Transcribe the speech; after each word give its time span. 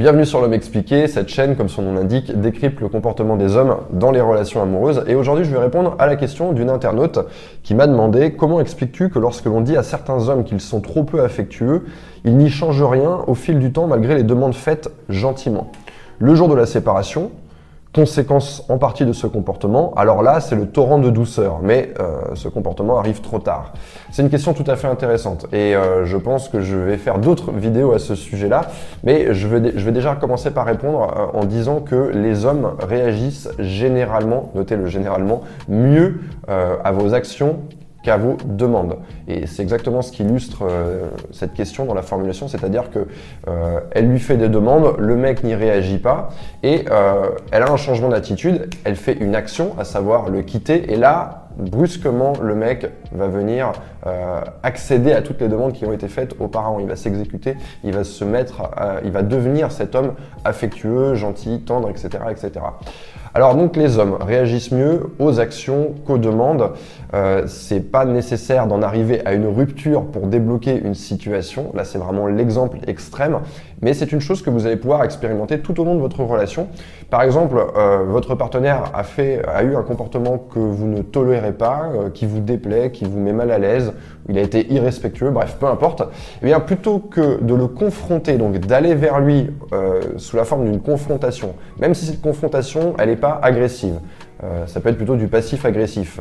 Bienvenue 0.00 0.24
sur 0.24 0.40
l'homme 0.40 0.54
expliqué, 0.54 1.08
cette 1.08 1.28
chaîne, 1.28 1.56
comme 1.56 1.68
son 1.68 1.82
nom 1.82 1.92
l'indique, 1.92 2.32
décrypte 2.40 2.80
le 2.80 2.88
comportement 2.88 3.36
des 3.36 3.56
hommes 3.56 3.76
dans 3.92 4.10
les 4.10 4.22
relations 4.22 4.62
amoureuses. 4.62 5.04
Et 5.06 5.14
aujourd'hui, 5.14 5.44
je 5.44 5.50
vais 5.50 5.58
répondre 5.58 5.94
à 5.98 6.06
la 6.06 6.16
question 6.16 6.54
d'une 6.54 6.70
internaute 6.70 7.18
qui 7.62 7.74
m'a 7.74 7.86
demandé 7.86 8.32
comment 8.32 8.62
expliques-tu 8.62 9.10
que 9.10 9.18
lorsque 9.18 9.44
l'on 9.44 9.60
dit 9.60 9.76
à 9.76 9.82
certains 9.82 10.30
hommes 10.30 10.44
qu'ils 10.44 10.62
sont 10.62 10.80
trop 10.80 11.04
peu 11.04 11.22
affectueux, 11.22 11.84
ils 12.24 12.34
n'y 12.34 12.48
changent 12.48 12.82
rien 12.82 13.18
au 13.26 13.34
fil 13.34 13.58
du 13.58 13.72
temps 13.72 13.88
malgré 13.88 14.14
les 14.14 14.22
demandes 14.22 14.54
faites 14.54 14.90
gentiment? 15.10 15.70
Le 16.18 16.34
jour 16.34 16.48
de 16.48 16.54
la 16.54 16.64
séparation, 16.64 17.30
Conséquence 17.92 18.64
en 18.68 18.78
partie 18.78 19.04
de 19.04 19.12
ce 19.12 19.26
comportement, 19.26 19.92
alors 19.96 20.22
là, 20.22 20.38
c'est 20.38 20.54
le 20.54 20.66
torrent 20.66 21.00
de 21.00 21.10
douceur, 21.10 21.58
mais 21.60 21.92
euh, 21.98 22.20
ce 22.34 22.46
comportement 22.46 23.00
arrive 23.00 23.20
trop 23.20 23.40
tard. 23.40 23.72
C'est 24.12 24.22
une 24.22 24.30
question 24.30 24.54
tout 24.54 24.64
à 24.68 24.76
fait 24.76 24.86
intéressante 24.86 25.46
et 25.52 25.74
euh, 25.74 26.04
je 26.04 26.16
pense 26.16 26.48
que 26.48 26.60
je 26.60 26.76
vais 26.76 26.98
faire 26.98 27.18
d'autres 27.18 27.50
vidéos 27.50 27.92
à 27.92 27.98
ce 27.98 28.14
sujet-là, 28.14 28.70
mais 29.02 29.34
je 29.34 29.48
vais, 29.48 29.72
je 29.74 29.84
vais 29.84 29.90
déjà 29.90 30.14
commencer 30.14 30.52
par 30.52 30.66
répondre 30.66 31.02
euh, 31.02 31.36
en 31.36 31.44
disant 31.44 31.80
que 31.80 32.12
les 32.14 32.44
hommes 32.44 32.76
réagissent 32.78 33.48
généralement, 33.58 34.52
notez 34.54 34.76
le 34.76 34.86
généralement, 34.86 35.40
mieux 35.68 36.20
à 36.46 36.92
vos 36.92 37.14
actions 37.14 37.58
qu'à 38.02 38.16
vos 38.16 38.36
demandes. 38.44 38.96
Et 39.28 39.46
c'est 39.46 39.62
exactement 39.62 40.02
ce 40.02 40.12
qui 40.12 40.22
illustre 40.22 40.62
euh, 40.62 41.08
cette 41.32 41.52
question 41.52 41.84
dans 41.84 41.94
la 41.94 42.02
formulation, 42.02 42.48
c'est-à-dire 42.48 42.90
que 42.90 43.06
euh, 43.48 43.80
elle 43.92 44.08
lui 44.08 44.18
fait 44.18 44.36
des 44.36 44.48
demandes, 44.48 44.96
le 44.98 45.16
mec 45.16 45.44
n'y 45.44 45.54
réagit 45.54 45.98
pas, 45.98 46.30
et 46.62 46.84
euh, 46.90 47.30
elle 47.50 47.62
a 47.62 47.70
un 47.70 47.76
changement 47.76 48.08
d'attitude, 48.08 48.70
elle 48.84 48.96
fait 48.96 49.14
une 49.14 49.34
action, 49.34 49.74
à 49.78 49.84
savoir 49.84 50.30
le 50.30 50.42
quitter, 50.42 50.92
et 50.92 50.96
là, 50.96 51.48
brusquement, 51.58 52.32
le 52.40 52.54
mec 52.54 52.90
va 53.12 53.26
venir 53.26 53.72
accéder 54.62 55.12
à 55.12 55.20
toutes 55.20 55.42
les 55.42 55.48
demandes 55.48 55.74
qui 55.74 55.84
ont 55.84 55.92
été 55.92 56.08
faites 56.08 56.34
auparavant. 56.40 56.78
Il 56.78 56.86
va 56.86 56.96
s'exécuter, 56.96 57.56
il 57.84 57.92
va 57.92 58.02
se 58.02 58.24
mettre, 58.24 58.70
il 59.04 59.10
va 59.10 59.22
devenir 59.22 59.72
cet 59.72 59.94
homme 59.94 60.14
affectueux, 60.44 61.14
gentil, 61.16 61.60
tendre, 61.60 61.90
etc., 61.90 62.08
etc. 62.30 62.60
Alors 63.32 63.54
donc 63.54 63.76
les 63.76 63.98
hommes 63.98 64.16
réagissent 64.20 64.72
mieux 64.72 65.10
aux 65.20 65.38
actions 65.38 65.94
qu'aux 66.04 66.18
demandes. 66.18 66.70
Euh, 67.14 67.44
c'est 67.46 67.80
pas 67.80 68.04
nécessaire 68.04 68.66
d'en 68.66 68.82
arriver 68.82 69.24
à 69.24 69.34
une 69.34 69.46
rupture 69.46 70.04
pour 70.06 70.26
débloquer 70.26 70.80
une 70.82 70.94
situation. 70.94 71.70
Là 71.74 71.84
c'est 71.84 71.98
vraiment 71.98 72.26
l'exemple 72.26 72.78
extrême, 72.88 73.38
mais 73.82 73.94
c'est 73.94 74.10
une 74.12 74.20
chose 74.20 74.42
que 74.42 74.50
vous 74.50 74.66
allez 74.66 74.76
pouvoir 74.76 75.04
expérimenter 75.04 75.60
tout 75.60 75.80
au 75.80 75.84
long 75.84 75.94
de 75.94 76.00
votre 76.00 76.22
relation. 76.22 76.68
Par 77.08 77.22
exemple, 77.22 77.56
euh, 77.76 78.04
votre 78.06 78.34
partenaire 78.34 78.90
a 78.94 79.04
fait, 79.04 79.42
a 79.48 79.62
eu 79.62 79.74
un 79.74 79.82
comportement 79.82 80.38
que 80.38 80.58
vous 80.58 80.86
ne 80.86 81.02
tolérez 81.02 81.52
pas, 81.52 81.90
euh, 81.94 82.10
qui 82.10 82.26
vous 82.26 82.40
déplaît, 82.40 82.90
qui 82.90 83.04
vous 83.04 83.18
met 83.18 83.32
mal 83.32 83.50
à 83.50 83.58
l'aise, 83.58 83.92
il 84.28 84.38
a 84.38 84.42
été 84.42 84.72
irrespectueux, 84.72 85.30
bref, 85.30 85.56
peu 85.58 85.66
importe. 85.66 86.02
Eh 86.42 86.46
bien, 86.46 86.60
plutôt 86.60 86.98
que 86.98 87.42
de 87.42 87.54
le 87.54 87.66
confronter, 87.66 88.38
donc 88.38 88.58
d'aller 88.58 88.94
vers 88.94 89.18
lui 89.18 89.50
euh, 89.72 90.00
sous 90.18 90.36
la 90.36 90.44
forme 90.44 90.64
d'une 90.64 90.80
confrontation, 90.80 91.54
même 91.80 91.94
si 91.94 92.06
cette 92.06 92.20
confrontation, 92.20 92.94
elle 92.98 93.08
n'est 93.08 93.16
pas 93.20 93.38
agressive, 93.42 94.00
euh, 94.42 94.66
ça 94.66 94.80
peut 94.80 94.88
être 94.88 94.96
plutôt 94.96 95.16
du 95.16 95.28
passif 95.28 95.64
agressif. 95.64 96.20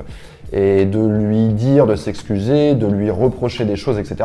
Et 0.52 0.86
de 0.86 1.00
lui 1.00 1.50
dire 1.50 1.86
de 1.86 1.96
s'excuser, 1.96 2.74
de 2.74 2.88
lui 2.88 3.12
reprocher 3.12 3.66
des 3.66 3.76
choses, 3.76 4.00
etc. 4.00 4.16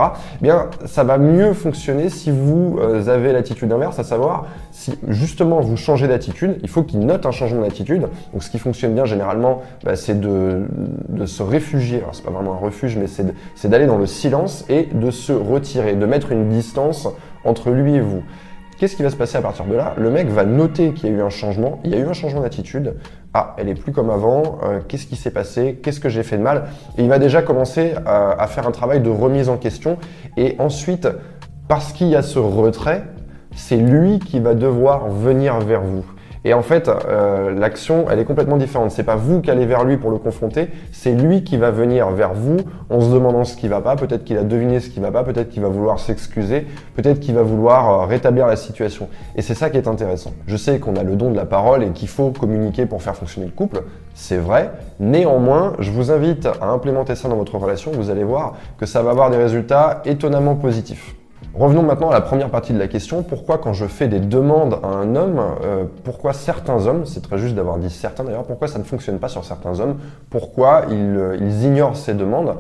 Eh 0.41 0.42
bien, 0.42 0.70
ça 0.86 1.05
va 1.05 1.19
mieux 1.19 1.53
fonctionner 1.53 2.08
si 2.08 2.31
vous 2.31 2.78
euh, 2.81 3.08
avez 3.08 3.31
l'attitude 3.33 3.70
inverse, 3.70 3.98
à 3.98 4.05
savoir 4.05 4.47
si 4.70 4.98
justement 5.08 5.61
vous 5.61 5.77
changez 5.77 6.08
d'attitude. 6.08 6.58
Il 6.62 6.70
faut 6.70 6.83
qu'il 6.83 7.00
note 7.00 7.27
un 7.27 7.31
changement 7.31 7.61
d'attitude. 7.61 8.08
Donc, 8.33 8.42
ce 8.42 8.48
qui 8.48 8.58
fonctionne 8.58 8.94
bien 8.94 9.05
généralement, 9.05 9.61
bah, 9.84 9.97
c'est 9.97 10.19
de, 10.19 10.66
se 11.27 11.42
réfugier. 11.42 11.98
Alors, 11.98 12.14
c'est 12.14 12.25
pas 12.25 12.31
vraiment 12.31 12.55
un 12.55 12.59
refuge, 12.59 12.97
mais 12.97 13.06
c'est 13.06 13.69
d'aller 13.69 13.86
dans 13.86 13.98
le 13.98 14.06
silence 14.06 14.64
et 14.70 14.88
de 14.94 15.11
se 15.11 15.33
retirer, 15.33 15.94
de 15.94 16.06
mettre 16.06 16.33
une 16.33 16.48
distance 16.48 17.06
entre 17.44 17.70
lui 17.70 17.97
et 17.97 18.00
vous. 18.00 18.22
Qu'est-ce 18.78 18.97
qui 18.97 19.03
va 19.03 19.11
se 19.11 19.17
passer 19.17 19.36
à 19.36 19.41
partir 19.41 19.67
de 19.67 19.75
là? 19.75 19.94
Le 19.97 20.11
mec 20.11 20.28
va 20.28 20.44
noter 20.44 20.92
qu'il 20.92 21.08
y 21.08 21.12
a 21.12 21.17
eu 21.17 21.22
un 21.22 21.30
changement, 21.30 21.80
il 21.84 21.91
y 21.91 21.94
a 21.94 21.98
eu 21.98 22.06
un 22.06 22.12
changement 22.12 22.41
d'attitude. 22.41 22.94
Ah, 23.33 23.55
elle 23.56 23.69
est 23.69 23.75
plus 23.75 23.92
comme 23.92 24.11
avant, 24.11 24.58
euh, 24.64 24.81
qu'est-ce 24.86 25.06
qui 25.06 25.16
s'est 25.16 25.31
passé, 25.31 25.78
qu'est-ce 25.83 26.00
que 26.00 26.08
j'ai 26.08 26.22
fait 26.22 26.36
de 26.39 26.42
mal? 26.42 26.64
Et 26.98 27.03
il 27.03 27.08
va 27.08 27.19
déjà 27.19 27.42
commencer 27.42 27.94
à, 28.04 28.32
à 28.32 28.47
faire 28.49 28.66
un 28.66 28.72
travail 28.72 29.00
de 29.00 29.10
remise 29.10 29.49
en 29.49 29.56
question. 29.56 29.97
Et 30.37 30.56
ensuite, 30.59 31.09
parce 31.69 31.93
qu'il 31.93 32.09
y 32.09 32.16
a 32.16 32.22
ce 32.22 32.38
retrait, 32.38 33.04
c'est 33.54 33.76
lui 33.76 34.19
qui 34.19 34.41
va 34.41 34.54
devoir 34.54 35.09
venir 35.09 35.60
vers 35.60 35.82
vous. 35.82 36.04
Et 36.44 36.53
en 36.53 36.62
fait, 36.62 36.88
euh, 36.88 37.53
l'action, 37.59 38.05
elle 38.10 38.19
est 38.19 38.25
complètement 38.25 38.59
différente. 38.59 38.91
C'est 38.91 39.03
pas 39.03 39.16
vous 39.16 39.41
qui 39.41 39.50
allez 39.50 39.65
vers 39.65 39.84
lui 39.84 39.97
pour 39.97 40.10
le 40.10 40.19
confronter, 40.19 40.69
c'est 40.93 41.12
lui 41.12 41.43
qui 41.43 41.56
va 41.56 41.71
venir 41.71 42.10
vers 42.10 42.34
vous 42.34 42.59
en 42.91 43.00
se 43.00 43.10
demandant 43.10 43.44
ce 43.44 43.56
qui 43.56 43.66
va 43.66 43.81
pas. 43.81 43.97
Peut-être 43.97 44.25
qu'il 44.25 44.37
a 44.37 44.43
deviné 44.43 44.81
ce 44.81 44.91
qui 44.91 45.00
va 45.00 45.10
pas, 45.10 45.25
peut-être 45.25 45.49
qu'il 45.49 45.62
va 45.62 45.69
vouloir 45.69 45.99
s'excuser, 45.99 46.66
peut-être 46.97 47.21
qu'il 47.21 47.34
va 47.34 47.43
vouloir 47.43 48.03
euh, 48.03 48.06
rétablir 48.06 48.47
la 48.47 48.56
situation. 48.56 49.09
Et 49.37 49.43
c'est 49.43 49.55
ça 49.55 49.71
qui 49.71 49.78
est 49.78 49.88
intéressant. 49.88 50.32
Je 50.47 50.56
sais 50.56 50.78
qu'on 50.78 50.97
a 50.97 51.03
le 51.03 51.16
don 51.16 51.31
de 51.31 51.37
la 51.37 51.47
parole 51.47 51.82
et 51.82 51.91
qu'il 51.91 52.09
faut 52.09 52.31
communiquer 52.31 52.84
pour 52.84 53.03
faire 53.03 53.16
fonctionner 53.16 53.47
le 53.47 53.53
couple. 53.53 53.82
C'est 54.15 54.37
vrai. 54.37 54.71
Néanmoins, 55.00 55.72
je 55.78 55.91
vous 55.91 56.11
invite 56.11 56.47
à 56.61 56.66
implémenter 56.66 57.15
ça 57.15 57.28
dans 57.28 57.37
votre 57.37 57.56
relation. 57.56 57.91
Vous 57.93 58.11
allez 58.11 58.25
voir 58.25 58.56
que 58.78 58.84
ça 58.84 59.03
va 59.03 59.11
avoir 59.11 59.31
des 59.31 59.38
résultats 59.38 60.03
étonnamment 60.05 60.56
positifs. 60.56 61.15
Revenons 61.56 61.84
maintenant 61.84 62.10
à 62.10 62.15
la 62.15 62.20
première 62.20 62.50
partie 62.50 62.72
de 62.72 62.81
la 62.81 62.88
question. 62.88 63.22
Pourquoi 63.22 63.59
quand 63.59 63.72
je 63.72 63.87
fais 63.87 64.09
des 64.09 64.19
demandes 64.19 64.81
à 64.82 64.88
un 64.88 65.15
homme, 65.15 65.41
euh, 65.62 65.84
pourquoi 66.03 66.32
certains 66.32 66.88
hommes, 66.88 67.06
c'est 67.06 67.20
très 67.20 67.38
juste 67.38 67.54
d'avoir 67.54 67.78
dit 67.78 67.91
certains 67.91 68.25
d'ailleurs, 68.25 68.42
pourquoi 68.42 68.66
ça 68.66 68.81
ne 68.81 68.84
fonctionne 68.84 69.20
pas 69.20 69.28
sur 69.28 69.44
certains 69.44 69.78
hommes 69.78 69.98
Pourquoi 70.31 70.87
ils, 70.91 71.16
euh, 71.16 71.37
ignorent 71.62 71.97
ces 71.97 72.14
demandes? 72.14 72.56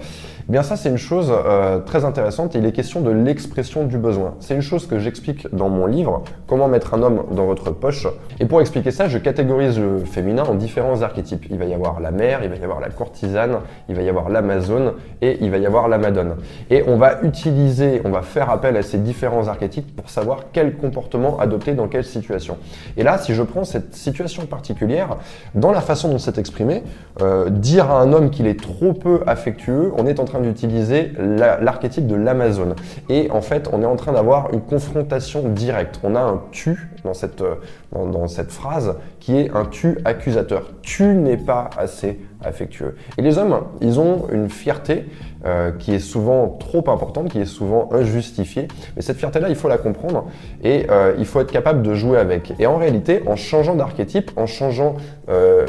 Eh 0.48 0.52
bien 0.52 0.62
ça 0.62 0.76
c'est 0.76 0.90
une 0.90 0.98
chose 0.98 1.32
euh, 1.32 1.80
très 1.80 2.04
intéressante. 2.04 2.54
Il 2.54 2.64
est 2.66 2.70
question 2.70 3.00
de 3.00 3.10
l'expression 3.10 3.84
du 3.84 3.98
besoin. 3.98 4.34
C'est 4.38 4.54
une 4.54 4.62
chose 4.62 4.86
que 4.86 5.00
j'explique 5.00 5.52
dans 5.52 5.70
mon 5.70 5.86
livre, 5.86 6.22
Comment 6.46 6.68
mettre 6.68 6.94
un 6.94 7.02
homme 7.02 7.24
dans 7.32 7.46
votre 7.46 7.72
poche. 7.72 8.06
Et 8.38 8.44
pour 8.44 8.60
expliquer 8.60 8.92
ça, 8.92 9.08
je 9.08 9.18
catégorise 9.18 9.76
le 9.80 10.04
féminin 10.04 10.44
en 10.44 10.54
différents 10.54 11.02
archétypes. 11.02 11.46
Il 11.50 11.58
va 11.58 11.64
y 11.64 11.74
avoir 11.74 11.98
la 11.98 12.12
mère, 12.12 12.44
il 12.44 12.50
va 12.50 12.56
y 12.56 12.62
avoir 12.62 12.78
la 12.78 12.90
courtisane, 12.90 13.56
il 13.88 13.96
va 13.96 14.02
y 14.02 14.08
avoir 14.08 14.28
l'amazone 14.28 14.92
et 15.20 15.38
il 15.40 15.50
va 15.50 15.56
y 15.56 15.66
avoir 15.66 15.88
la 15.88 15.98
madone. 15.98 16.36
Et 16.70 16.84
on 16.86 16.96
va 16.96 17.22
utiliser, 17.22 18.02
on 18.04 18.10
va 18.10 18.22
faire 18.22 18.50
appel 18.50 18.76
à 18.76 18.83
ces 18.84 18.98
différents 18.98 19.48
archétypes 19.48 19.94
pour 19.96 20.10
savoir 20.10 20.44
quel 20.52 20.76
comportement 20.76 21.38
adopter 21.38 21.72
dans 21.72 21.88
quelle 21.88 22.04
situation. 22.04 22.58
Et 22.96 23.02
là, 23.02 23.18
si 23.18 23.34
je 23.34 23.42
prends 23.42 23.64
cette 23.64 23.94
situation 23.94 24.46
particulière, 24.46 25.16
dans 25.54 25.72
la 25.72 25.80
façon 25.80 26.08
dont 26.08 26.18
c'est 26.18 26.38
exprimé, 26.38 26.82
euh, 27.20 27.50
dire 27.50 27.90
à 27.90 28.00
un 28.00 28.12
homme 28.12 28.30
qu'il 28.30 28.46
est 28.46 28.60
trop 28.60 28.92
peu 28.92 29.22
affectueux, 29.26 29.92
on 29.96 30.06
est 30.06 30.20
en 30.20 30.24
train 30.24 30.40
d'utiliser 30.40 31.12
l'archétype 31.18 32.06
de 32.06 32.14
l'Amazon. 32.14 32.74
Et 33.08 33.30
en 33.30 33.40
fait, 33.40 33.68
on 33.72 33.82
est 33.82 33.86
en 33.86 33.96
train 33.96 34.12
d'avoir 34.12 34.52
une 34.52 34.60
confrontation 34.60 35.48
directe. 35.48 36.00
On 36.02 36.14
a 36.14 36.20
un 36.20 36.42
tu 36.52 36.93
dans 37.04 37.14
cette, 37.14 37.42
euh, 37.42 37.54
dans, 37.92 38.26
cette 38.28 38.50
phrase 38.50 38.96
qui 39.20 39.38
est 39.38 39.50
un 39.54 39.66
tu 39.66 39.98
accusateur. 40.04 40.70
Tu 40.82 41.04
n'es 41.04 41.36
pas 41.36 41.70
assez 41.78 42.18
affectueux. 42.42 42.96
Et 43.16 43.22
les 43.22 43.38
hommes, 43.38 43.60
ils 43.80 44.00
ont 44.00 44.26
une 44.32 44.50
fierté 44.50 45.06
euh, 45.46 45.72
qui 45.72 45.94
est 45.94 45.98
souvent 45.98 46.48
trop 46.48 46.90
importante, 46.90 47.28
qui 47.28 47.40
est 47.40 47.46
souvent 47.46 47.88
injustifiée. 47.92 48.68
Mais 48.96 49.02
cette 49.02 49.18
fierté-là, 49.18 49.48
il 49.48 49.54
faut 49.54 49.68
la 49.68 49.78
comprendre 49.78 50.26
et 50.62 50.86
euh, 50.90 51.14
il 51.18 51.26
faut 51.26 51.40
être 51.40 51.52
capable 51.52 51.82
de 51.82 51.94
jouer 51.94 52.18
avec. 52.18 52.54
Et 52.58 52.66
en 52.66 52.76
réalité, 52.76 53.22
en 53.26 53.36
changeant 53.36 53.74
d'archétype, 53.74 54.30
en 54.36 54.46
changeant 54.46 54.96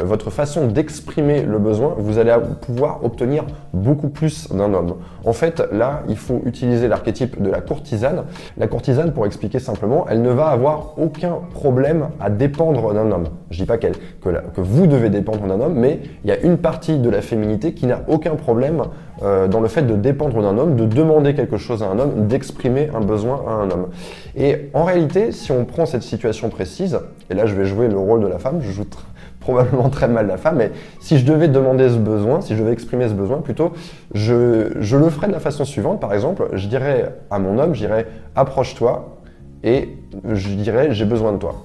votre 0.03 0.31
façon 0.31 0.67
d'exprimer 0.67 1.41
le 1.41 1.59
besoin, 1.59 1.95
vous 1.97 2.17
allez 2.17 2.35
pouvoir 2.59 3.05
obtenir 3.05 3.45
beaucoup 3.73 4.09
plus 4.09 4.49
d'un 4.51 4.73
homme. 4.73 4.95
En 5.23 5.31
fait, 5.31 5.63
là, 5.71 6.03
il 6.09 6.17
faut 6.17 6.41
utiliser 6.45 6.89
l'archétype 6.89 7.41
de 7.41 7.49
la 7.49 7.61
courtisane. 7.61 8.25
La 8.57 8.67
courtisane, 8.67 9.13
pour 9.13 9.25
expliquer 9.25 9.59
simplement, 9.59 10.05
elle 10.09 10.21
ne 10.21 10.29
va 10.29 10.47
avoir 10.47 10.99
aucun 10.99 11.24
problème 11.53 12.09
à 12.19 12.29
dépendre 12.29 12.93
d'un 12.93 13.11
homme. 13.11 13.25
Je 13.51 13.59
dis 13.59 13.65
pas 13.65 13.77
qu'elle, 13.77 13.95
que, 14.21 14.29
que 14.29 14.61
vous 14.61 14.87
devez 14.87 15.09
dépendre 15.09 15.47
d'un 15.47 15.59
homme, 15.59 15.75
mais 15.75 15.99
il 16.23 16.29
y 16.29 16.33
a 16.33 16.39
une 16.39 16.57
partie 16.57 16.97
de 16.97 17.09
la 17.09 17.21
féminité 17.21 17.73
qui 17.73 17.85
n'a 17.85 18.01
aucun 18.07 18.35
problème 18.35 18.83
euh, 19.23 19.47
dans 19.47 19.61
le 19.61 19.67
fait 19.67 19.83
de 19.83 19.95
dépendre 19.95 20.41
d'un 20.41 20.57
homme, 20.57 20.75
de 20.75 20.85
demander 20.85 21.35
quelque 21.35 21.57
chose 21.57 21.83
à 21.83 21.87
un 21.87 21.99
homme, 21.99 22.27
d'exprimer 22.27 22.89
un 22.93 22.99
besoin 22.99 23.43
à 23.47 23.51
un 23.51 23.71
homme. 23.71 23.87
Et 24.35 24.69
en 24.73 24.83
réalité, 24.83 25.31
si 25.31 25.51
on 25.51 25.63
prend 25.63 25.85
cette 25.85 26.03
situation 26.03 26.49
précise, 26.49 26.99
et 27.29 27.33
là 27.33 27.45
je 27.45 27.55
vais 27.55 27.65
jouer 27.65 27.87
le 27.87 27.97
rôle 27.97 28.21
de 28.21 28.27
la 28.27 28.39
femme, 28.39 28.59
je 28.61 28.71
joue 28.71 28.85
probablement 29.39 29.89
très 29.89 30.07
mal 30.07 30.27
la 30.27 30.37
femme, 30.37 30.57
mais 30.57 30.71
si 30.99 31.17
je 31.17 31.25
devais 31.25 31.47
demander 31.47 31.87
ce 31.89 31.97
besoin, 31.97 32.41
si 32.41 32.55
je 32.55 32.61
devais 32.61 32.73
exprimer 32.73 33.07
ce 33.07 33.13
besoin 33.13 33.37
plutôt, 33.37 33.73
je, 34.13 34.71
je 34.79 34.97
le 34.97 35.09
ferais 35.09 35.27
de 35.27 35.33
la 35.33 35.39
façon 35.39 35.65
suivante. 35.65 36.01
Par 36.01 36.13
exemple, 36.13 36.49
je 36.53 36.67
dirais 36.67 37.13
à 37.29 37.39
mon 37.39 37.59
homme, 37.59 37.73
je 37.73 37.79
dirais 37.79 38.07
approche-toi 38.35 39.15
et 39.63 39.97
je 40.23 40.49
dirais 40.49 40.93
j'ai 40.93 41.05
besoin 41.05 41.33
de 41.33 41.37
toi. 41.37 41.55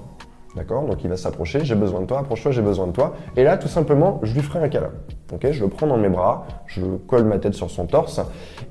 D'accord? 0.55 0.85
Donc 0.85 1.03
il 1.03 1.09
va 1.09 1.15
s'approcher, 1.15 1.63
j'ai 1.63 1.75
besoin 1.75 2.01
de 2.01 2.05
toi, 2.05 2.19
approche-toi, 2.19 2.51
j'ai 2.51 2.61
besoin 2.61 2.87
de 2.87 2.91
toi. 2.91 3.15
Et 3.37 3.43
là, 3.43 3.57
tout 3.57 3.69
simplement, 3.69 4.19
je 4.23 4.33
lui 4.33 4.41
ferai 4.41 4.59
un 4.59 4.67
câlin. 4.67 4.91
Ok? 5.31 5.47
Je 5.49 5.63
le 5.63 5.69
prends 5.69 5.87
dans 5.87 5.97
mes 5.97 6.09
bras, 6.09 6.45
je 6.67 6.81
colle 7.07 7.23
ma 7.23 7.37
tête 7.37 7.53
sur 7.53 7.69
son 7.69 7.85
torse 7.85 8.19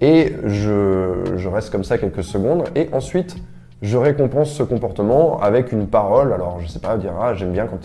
et 0.02 0.34
je, 0.44 1.36
je 1.36 1.48
reste 1.48 1.70
comme 1.70 1.84
ça 1.84 1.96
quelques 1.96 2.24
secondes. 2.24 2.64
Et 2.74 2.90
ensuite, 2.92 3.36
je 3.82 3.96
récompense 3.96 4.52
ce 4.52 4.62
comportement 4.62 5.40
avec 5.40 5.72
une 5.72 5.86
parole. 5.86 6.32
Alors, 6.32 6.58
je 6.60 6.68
sais 6.68 6.78
pas, 6.78 6.96
dire 6.96 7.12
ah 7.20 7.34
j'aime 7.34 7.52
bien 7.52 7.66
quand 7.66 7.78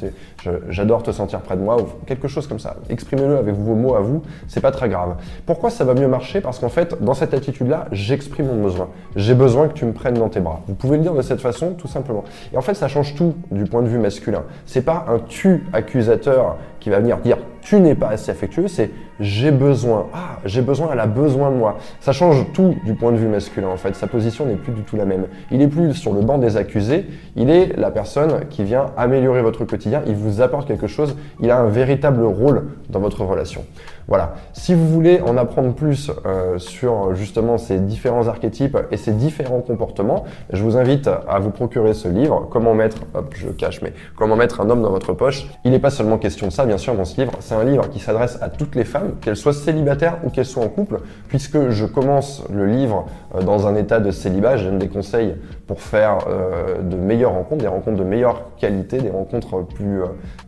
j'adore 0.70 1.04
te 1.04 1.12
sentir 1.12 1.40
près 1.42 1.56
de 1.56 1.62
moi 1.62 1.82
ou 1.82 1.86
quelque 2.06 2.28
chose 2.28 2.48
comme 2.48 2.60
ça. 2.60 2.76
Exprimez-le 2.90 3.38
avec 3.38 3.56
vos 3.56 3.76
mots 3.76 3.96
à 3.96 4.02
vous, 4.02 4.22
c'est 4.48 4.62
pas 4.62 4.72
très 4.72 4.90
grave. 4.90 5.16
Pourquoi 5.46 5.70
ça 5.70 5.84
va 5.84 5.94
mieux 5.94 6.08
marcher? 6.08 6.42
Parce 6.42 6.60
qu'en 6.60 6.70
fait, 6.70 7.02
dans 7.02 7.14
cette 7.14 7.34
attitude-là, 7.34 7.88
j'exprime 7.92 8.48
mon 8.48 8.62
besoin. 8.62 8.90
J'ai 9.16 9.36
besoin 9.36 9.68
que 9.68 9.74
tu 9.74 9.86
me 9.86 9.94
prennes 9.94 10.16
dans 10.16 10.30
tes 10.30 10.40
bras. 10.40 10.62
Vous 10.68 10.76
pouvez 10.76 10.98
le 10.98 11.04
dire 11.04 11.14
de 11.14 11.22
cette 11.22 11.42
façon, 11.42 11.74
tout 11.74 11.88
simplement. 11.88 12.24
Et 12.54 12.58
en 12.58 12.62
fait, 12.62 12.74
ça 12.74 12.88
change 12.88 13.16
tout 13.16 13.36
du 13.52 13.64
point 13.64 13.82
de 13.82 13.88
vue 13.88 14.00
masculin. 14.00 14.44
C'est 14.66 14.82
pas 14.84 15.06
un 15.08 15.20
tu 15.20 15.66
accusateur 15.74 16.58
qui 16.86 16.92
va 16.92 17.00
venir 17.00 17.18
dire 17.18 17.38
tu 17.66 17.80
n'es 17.80 17.96
pas 17.96 18.10
assez 18.10 18.30
affectueux, 18.30 18.68
c'est 18.68 18.92
j'ai 19.20 19.50
besoin. 19.50 20.06
Ah, 20.14 20.38
j'ai 20.46 20.62
besoin, 20.62 20.90
elle 20.94 21.00
a 21.00 21.08
besoin 21.08 21.50
de 21.50 21.56
moi. 21.56 21.78
Ça 22.00 22.12
change 22.12 22.46
tout 22.54 22.76
du 22.86 22.94
point 22.94 23.12
de 23.12 23.18
vue 23.18 23.28
masculin 23.28 23.70
en 23.70 23.78
fait. 23.78 23.96
Sa 23.96 24.06
position 24.06 24.46
n'est 24.46 24.56
plus 24.56 24.72
du 24.72 24.84
tout 24.84 24.96
la 24.96 25.06
même. 25.06 25.26
Il 25.50 25.64
est 25.64 25.68
plus 25.68 25.96
sur 25.96 26.14
le 26.14 26.22
banc 26.22 26.38
des 26.38 26.58
accusés, 26.58 27.08
il 27.36 27.50
est 27.50 27.76
la 27.76 27.90
personne 27.90 28.42
qui 28.52 28.64
vient 28.64 28.92
améliorer 28.98 29.42
votre 29.42 29.66
quotidien, 29.66 30.04
il 30.06 30.14
vous 30.14 30.42
apporte 30.42 30.68
quelque 30.68 30.86
chose, 30.86 31.18
il 31.42 31.50
a 31.50 31.58
un 31.58 31.68
véritable 31.68 32.24
rôle 32.24 32.68
dans 32.90 33.00
votre 33.00 33.24
relation. 33.26 33.66
Voilà. 34.08 34.36
Si 34.54 34.76
vous 34.76 34.88
voulez 34.88 35.20
en 35.22 35.36
apprendre 35.36 35.74
plus 35.74 36.12
euh, 36.28 36.60
sur 36.60 37.16
justement 37.16 37.58
ces 37.58 37.80
différents 37.80 38.28
archétypes 38.28 38.78
et 38.92 38.98
ces 38.98 39.12
différents 39.12 39.62
comportements, 39.62 40.26
je 40.54 40.64
vous 40.64 40.78
invite 40.78 41.08
à 41.08 41.40
vous 41.40 41.50
procurer 41.50 41.96
ce 41.96 42.08
livre, 42.08 42.48
Comment 42.52 42.76
mettre, 42.76 42.98
hop, 43.16 43.34
je 43.36 43.50
cache, 43.50 43.82
mais 43.82 43.94
comment 44.16 44.36
mettre 44.36 44.62
un 44.62 44.70
homme 44.70 44.84
dans 44.84 44.92
votre 44.92 45.14
poche. 45.14 45.48
Il 45.64 45.72
n'est 45.72 45.80
pas 45.80 45.90
seulement 45.90 46.20
question 46.20 46.48
de 46.48 46.52
ça, 46.52 46.66
bien 46.66 46.75
sûr, 46.78 46.96
dans 46.96 47.06
ce 47.06 47.20
livre. 47.20 47.34
C'est 47.40 47.56
un 47.56 47.64
livre 47.64 47.90
qui 47.90 48.00
s'adresse 48.00 48.38
à 48.42 48.50
toutes 48.50 48.76
les 48.76 48.84
femmes, 48.84 49.16
qu'elles 49.22 49.36
soient 49.36 49.54
célibataires 49.54 50.18
ou 50.24 50.30
qu'elles 50.30 50.46
soient 50.46 50.64
en 50.64 50.70
couple, 50.70 51.02
puisque 51.28 51.70
je 51.70 51.86
commence 51.86 52.44
le 52.54 52.66
livre 52.66 53.06
euh, 53.36 53.42
dans 53.42 53.68
un 53.68 53.76
état 53.76 54.00
de 54.00 54.12
célibat. 54.12 54.58
Je 54.58 54.66
donne 54.66 54.80
des 54.80 54.88
conseils 54.88 55.36
pour 55.68 55.82
faire 55.82 56.20
euh, 56.28 56.82
de 56.82 56.96
meilleures 56.96 57.34
rencontres, 57.34 57.62
des 57.62 57.68
rencontres 57.68 57.98
de 57.98 58.04
meilleure 58.04 58.44
qualité, 58.58 59.00
des 59.00 59.10
rencontres 59.10 59.62
plus, 59.64 60.02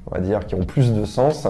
on 0.10 0.16
va 0.16 0.20
dire, 0.20 0.46
qui 0.46 0.56
ont 0.56 0.64
plus 0.64 0.94
de 0.94 1.06
sens. 1.06 1.48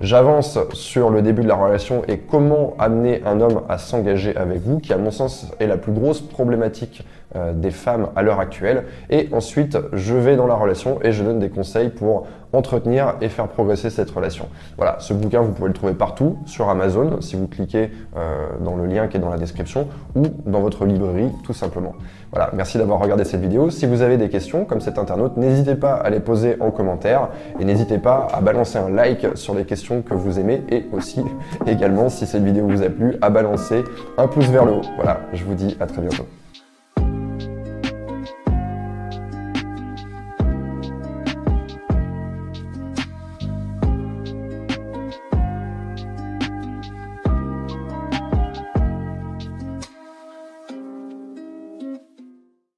J'avance 0.00 0.58
sur 0.74 1.10
le 1.10 1.22
début 1.22 1.42
de 1.42 1.48
la 1.48 1.56
relation 1.56 2.02
et 2.06 2.18
comment 2.18 2.74
amener 2.78 3.20
un 3.26 3.40
homme 3.40 3.62
à 3.68 3.78
s'engager 3.78 4.36
avec 4.36 4.60
vous, 4.60 4.78
qui 4.78 4.92
à 4.92 4.98
mon 4.98 5.10
sens 5.10 5.48
est 5.58 5.66
la 5.66 5.76
plus 5.76 5.92
grosse 5.92 6.20
problématique 6.20 7.04
euh, 7.36 7.52
des 7.52 7.70
femmes 7.70 8.08
à 8.16 8.22
l'heure 8.22 8.40
actuelle. 8.40 8.84
Et 9.10 9.28
ensuite, 9.32 9.76
je 9.92 10.14
vais 10.14 10.36
dans 10.36 10.46
la 10.46 10.54
relation 10.54 10.98
et 11.02 11.12
je 11.12 11.22
donne 11.22 11.38
des 11.38 11.50
conseils 11.50 11.90
pour 11.90 12.26
entretenir 12.54 13.16
et 13.20 13.28
faire 13.28 13.48
progresser 13.48 13.90
cette 13.90 14.10
relation. 14.10 14.48
Voilà, 14.78 14.96
ce 15.00 15.12
bouquin, 15.12 15.42
vous 15.42 15.52
pouvez 15.52 15.68
le 15.68 15.74
trouver 15.74 15.92
partout, 15.92 16.38
sur 16.46 16.70
Amazon, 16.70 17.20
si 17.20 17.36
vous 17.36 17.46
cliquez 17.46 17.90
euh, 18.16 18.46
dans 18.64 18.76
le 18.76 18.86
lien 18.86 19.08
qui 19.08 19.18
est 19.18 19.20
dans 19.20 19.28
la 19.28 19.36
description, 19.36 19.88
ou 20.16 20.22
dans 20.46 20.60
votre 20.60 20.86
librairie, 20.86 21.30
tout 21.44 21.52
simplement. 21.52 21.94
Voilà, 22.32 22.50
merci 22.54 22.78
d'avoir 22.78 22.98
regardé 22.98 23.24
cette 23.24 23.42
vidéo. 23.42 23.68
Si 23.68 23.84
vous 23.84 24.00
avez 24.00 24.16
des 24.16 24.30
questions, 24.30 24.64
comme 24.64 24.80
cet 24.80 24.98
internaute, 24.98 25.36
n'hésitez 25.36 25.74
pas 25.74 25.94
à 25.94 26.08
les 26.10 26.20
poser 26.20 26.56
en 26.60 26.70
commentaire, 26.70 27.28
et 27.60 27.64
n'hésitez 27.66 27.98
pas 27.98 28.28
à 28.32 28.40
balancer 28.40 28.78
un 28.78 28.88
like 28.88 29.26
sur 29.34 29.54
les 29.54 29.64
questions 29.64 30.00
que 30.00 30.14
vous 30.14 30.38
aimez, 30.38 30.62
et 30.70 30.86
aussi, 30.92 31.22
également, 31.66 32.08
si 32.08 32.26
cette 32.26 32.42
vidéo 32.42 32.66
vous 32.66 32.82
a 32.82 32.88
plu, 32.88 33.16
à 33.20 33.28
balancer 33.28 33.84
un 34.16 34.28
pouce 34.28 34.48
vers 34.48 34.64
le 34.64 34.72
haut. 34.72 34.82
Voilà, 34.96 35.20
je 35.34 35.44
vous 35.44 35.54
dis 35.54 35.76
à 35.80 35.86
très 35.86 36.00
bientôt. 36.00 36.24